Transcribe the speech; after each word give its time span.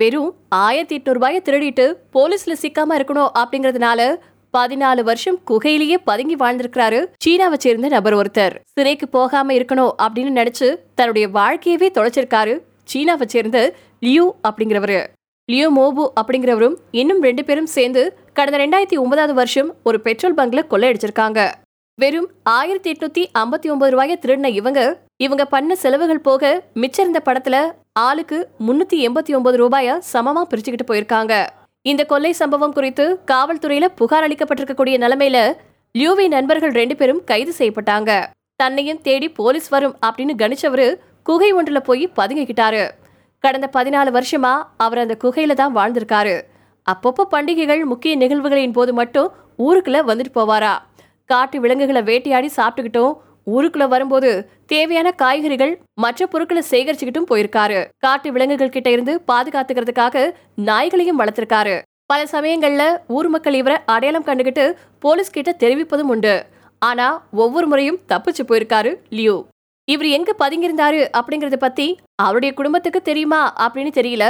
வெறும் 0.00 0.34
ஆயிரத்தி 0.48 0.94
எட்நூறு 0.98 1.40
திருடிட்டு 1.46 1.84
போலீஸ்ல 2.14 2.52
சிக்காம 2.62 2.96
இருக்கணும் 2.98 3.30
அப்படிங்கறதுனால 3.40 4.00
பதினாலு 4.56 5.02
வருஷம் 5.08 5.38
குகையிலேயே 5.50 5.96
பதுங்கி 6.04 6.36
வாழ்ந்திருக்கிறாரு 6.36 7.00
சீனாவை 7.24 7.58
சேர்ந்த 7.64 7.88
நபர் 7.88 8.14
ஒருத்தர். 8.14 8.54
சிறைக்கு 8.72 9.08
போகாம 9.08 9.52
இருக்கணும் 9.52 9.92
அப்படின்னு 10.04 10.32
நினைச்சு 10.40 10.68
தன்னுடைய 10.94 11.28
வாழ்க்கையவே 11.28 11.88
தொலைச்சிருக்காரு 11.96 12.54
சீனாவை 12.84 13.26
சேர்ந்த 13.34 13.58
லியூ 14.06 14.24
அப்படிங்கிறவரு. 14.48 15.00
லியோ 15.48 15.68
மோபு 15.70 16.12
அப்படிங்கிறவரும் 16.20 16.76
இன்னும் 16.90 17.22
ரெண்டு 17.22 17.44
பேரும் 17.44 17.70
சேர்ந்து 17.76 18.04
கடந்த 18.32 18.58
ரெண்டாயிரத்தி 18.64 18.98
ஒன்பதாவது 19.02 19.34
வருஷம் 19.34 19.70
ஒரு 19.82 20.00
பெட்ரோல் 20.00 20.34
பங்க்ல 20.34 20.62
கொள்ளையடிச்சிருக்காங்க. 20.70 21.40
வெறும் 21.98 22.28
ஆயிரத்தி 22.42 22.90
எட்நூத்தி 22.92 23.22
ஐம்பத்தி 23.38 23.68
ஒன்பது 23.72 23.90
ரூபாய 23.90 24.16
திருடின 24.22 24.50
இவங்க 24.60 24.80
இவங்க 25.26 25.44
பண்ண 25.54 25.76
செலவுகள் 25.76 26.26
போக 26.28 26.62
மிச்சம் 26.74 27.04
இருந்த 27.06 27.20
படத்துல 27.28 27.56
ஆளுக்கு 27.96 28.36
முன்னூத்தி 28.66 28.96
எண்பத்தி 29.06 29.32
ஒன்பது 29.34 29.56
ரூபாய 29.56 30.00
சமமா 30.12 30.42
பிரிச்சுக்கிட்டு 30.50 30.86
போயிருக்காங்க. 30.86 31.46
இந்த 31.82 32.04
கொள்ளை 32.04 32.32
சம்பவம் 32.32 32.72
குறித்து 32.72 33.04
காவல்துறையில 33.30 33.86
புகார் 34.00 34.24
அளிக்கப்பட்டிருக்கக்கூடிய 34.26 34.94
நிலைமையில 35.04 35.38
லியூவி 35.94 36.28
நண்பர்கள் 36.28 36.70
ரெண்டு 36.70 36.96
பேரும் 36.96 37.24
கைது 37.24 37.52
செய்யப்பட்டாங்க. 37.58 38.10
தன்னையும் 38.56 39.00
தேடி 39.00 39.28
போலீஸ் 39.28 39.68
வரும் 39.68 39.96
அப்படின்னு 40.06 40.34
கணிச்சவரு 40.42 40.86
குகை 41.22 41.54
ஒன்றுல 41.54 41.80
போய் 41.88 42.12
பதுங்கிக்கிட்டாரு. 42.16 42.84
கடந்த 43.44 43.70
பதினாலு 43.76 44.10
வருஷமா 44.18 44.52
அவர் 44.76 44.98
அந்த 44.98 45.16
குகையில 45.24 45.54
தான் 45.54 45.76
வாழ்ந்திருக்காரு. 45.76 46.36
அப்பப்போ 46.86 47.24
பண்டிகைகள் 47.28 47.84
முக்கிய 47.84 48.16
நிகழ்வுகளின் 48.16 48.76
போது 48.78 48.92
மட்டும் 48.92 49.32
ஊருக்குள்ள 49.58 49.98
வந்துட்டு 50.10 50.32
போவாரா? 50.34 50.74
காட்டு 51.24 51.60
விலங்குகளை 51.60 52.02
வேட்டையாடி 52.02 52.50
சாப்பிட்டுக்கிட்டும் 52.56 53.12
ஊருக்குள்ள 53.52 53.86
வரும்போது 53.92 54.30
தேவையான 54.72 55.08
காய்கறிகள் 55.22 55.72
மற்ற 56.04 56.26
பொருட்களை 56.32 56.62
சேகரிச்சுக்கிட்டும் 56.72 57.28
போயிருக்காரு. 57.30 57.78
காட்டு 58.04 58.28
விலங்குகள் 58.34 58.74
கிட்ட 58.76 58.88
இருந்து 58.90 59.14
பாதுகாத்துக்கிறதுக்காக 59.30 60.24
நாய்களையும் 60.68 61.20
வளர்த்திருக்காரு. 61.20 61.76
பல 62.10 62.20
சமயங்கள்ல 62.34 62.84
ஊர் 63.16 63.28
மக்கள் 63.34 63.58
இவரை 63.60 63.76
அடையாளம் 63.94 64.28
கண்டுகிட்டு 64.28 64.64
போலீஸ் 65.04 65.34
கிட்ட 65.36 65.50
தெரிவிப்பதும் 65.62 66.10
உண்டு. 66.14 66.34
ஆனா 66.78 67.06
ஒவ்வொரு 67.42 67.66
முறையும் 67.66 68.00
தப்பிச்சு 68.12 68.42
போயிருக்காரு 68.48 68.92
லியோ. 69.16 69.36
இவர் 69.88 70.08
எங்க 70.16 70.30
பதுங்கியிருந்தாரு 70.38 71.00
அப்படிங்கறத 71.18 71.56
பத்தி 71.56 71.86
அவருடைய 72.22 72.50
குடும்பத்துக்கு 72.58 73.00
தெரியுமா 73.08 73.40
அப்படின்னு 73.64 73.92
தெரியல. 74.00 74.24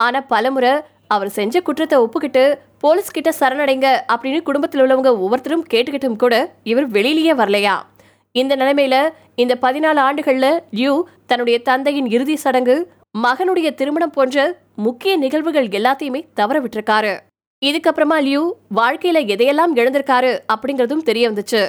ஆனா 0.00 0.20
பலமுறை 0.32 0.72
அவர் 1.14 1.30
செஞ்ச 1.36 1.60
குற்றத்தை 1.66 1.96
ஒப்புக்கிட்டு 1.98 2.42
போலீஸ் 2.82 3.14
கிட்ட 3.16 3.30
சரணடைங்க 3.40 3.88
அப்படின்னு 4.12 4.40
குடும்பத்தில் 4.48 4.82
உள்ளவங்க 4.82 5.10
ஒவ்வொருத்தரும் 5.22 5.64
கேட்டுக்கிட்டும் 5.72 6.18
கூட 6.22 6.34
இவர் 6.62 6.88
வெளியிலேயே 6.96 7.34
வரலையா? 7.40 7.76
இந்த 8.40 8.56
நிலைமையில 8.56 8.96
இந்த 9.34 9.54
பதினாலு 9.62 10.00
ஆண்டுகள்ல 10.08 10.46
லியூ 10.74 10.94
தன்னுடைய 11.26 11.56
தந்தையின் 11.62 12.10
இறுதி 12.16 12.36
சடங்கு 12.36 12.76
மகனுடைய 13.18 13.68
திருமணம் 13.74 14.10
போன்ற 14.10 14.36
முக்கிய 14.76 15.12
நிகழ்வுகள் 15.16 15.68
எல்லாத்தையுமே 15.78 16.20
தவற 16.34 16.56
விட்டிருக்காரு 16.60 17.14
இதுக்கப்புறமா 17.62 18.16
லியூ 18.26 18.42
வாழ்க்கையில 18.76 19.18
எதையெல்லாம் 19.34 19.72
இழந்திருக்காரு 19.74 20.32
அப்படிங்கறதும் 20.52 21.06
தெரிய 21.08 21.30
வந்துச்சு. 21.30 21.62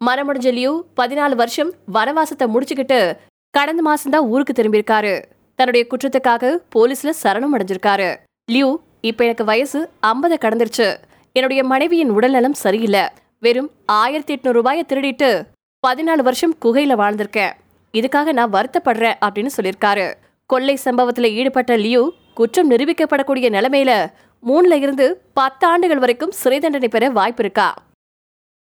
மனமுடிஞ்ச 0.00 0.48
லியூ 0.58 0.72
பதினாலு 1.00 1.34
வருஷம் 1.34 1.70
வனவாசத்தை 1.94 2.46
முடிச்சுக்கிட்டு 2.54 3.00
கடந்த 3.54 3.82
மாசம்தான் 3.88 4.28
ஊருக்கு 4.32 4.54
திரும்பியிருக்காரு. 4.56 5.14
தன்னுடைய 5.58 5.86
குற்றத்துக்காக 5.90 6.52
போலீஸ்ல 6.74 7.12
சரணம் 7.22 7.54
அடைஞ்சிருக்காரு. 7.56 8.08
லியூ 8.52 8.68
இப்ப 9.00 9.24
எனக்கு 9.24 9.44
வயசு 9.44 9.80
ஐம்பதை 10.06 10.38
கடந்துருச்சு. 10.40 10.88
என்னுடைய 11.36 11.64
மனைவியின் 11.64 12.14
உடல்நலம் 12.16 12.58
சரியில்லை. 12.64 13.04
வெறும் 13.38 13.70
ஆயிரத்தி 13.86 14.32
எட்நூறு 14.34 14.56
ரூபாயை 14.58 14.82
திருடிட்டு 14.88 15.30
பதினாலு 15.86 16.22
வருஷம் 16.26 16.54
குகையில 16.64 16.94
வாழ்ந்திருக்கேன். 17.00 17.52
இதுக்காக 17.92 18.32
நான் 18.32 18.52
வருத்தப்படுறேன் 18.52 19.14
அப்படின்னு 19.24 19.50
சொல்லியிருக்காரு. 19.56 20.14
கொள்ளை 20.46 20.76
சம்பவத்தில் 20.76 21.32
ஈடுபட்ட 21.32 21.76
லியூ 21.76 22.10
குற்றம் 22.34 22.70
நிரூபிக்கப்படக்கூடிய 22.70 23.48
நிலைமையில 23.56 24.06
மூணுல 24.46 24.74
இருந்து 24.74 25.22
பத்து 25.34 25.66
ஆண்டுகள் 25.66 25.98
வரைக்கும் 25.98 26.30
சிறை 26.30 26.58
தண்டனை 26.60 26.88
பெற 26.88 27.08
வாய்ப்பு 27.08 27.42
இருக்கா? 27.42 27.74